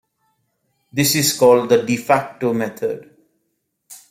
This 0.91 1.13
is 1.13 1.37
called 1.37 1.69
the 1.69 1.83
"de 1.83 1.95
facto" 1.95 2.53
method. 2.55 3.15